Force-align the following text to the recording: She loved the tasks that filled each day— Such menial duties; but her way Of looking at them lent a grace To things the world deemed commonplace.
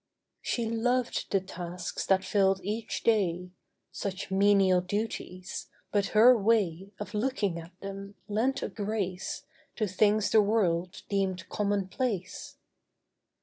She 0.41 0.65
loved 0.67 1.29
the 1.29 1.39
tasks 1.39 2.07
that 2.07 2.25
filled 2.25 2.59
each 2.63 3.03
day— 3.03 3.51
Such 3.91 4.31
menial 4.31 4.81
duties; 4.81 5.67
but 5.91 6.07
her 6.17 6.35
way 6.35 6.89
Of 6.99 7.13
looking 7.13 7.59
at 7.59 7.79
them 7.81 8.15
lent 8.27 8.63
a 8.63 8.69
grace 8.69 9.43
To 9.75 9.85
things 9.85 10.31
the 10.31 10.41
world 10.41 11.03
deemed 11.07 11.47
commonplace. 11.49 12.57